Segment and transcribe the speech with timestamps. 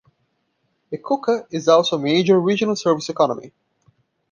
[0.91, 3.53] Echuca is also a major regional service economy.